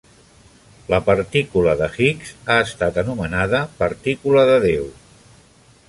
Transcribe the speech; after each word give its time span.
La 0.93 0.99
partícula 1.09 1.75
de 1.81 1.89
Higgs 1.97 2.31
ha 2.47 2.57
estat 2.71 2.99
anomenada 3.05 3.63
partícula 3.85 4.49
de 4.53 4.61
Déu. 4.69 4.91